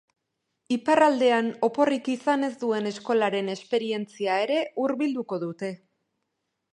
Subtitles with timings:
[0.75, 5.71] Iparraldean oporrik izan ez duen eskolaren esperientzia ere hurbilduko dute.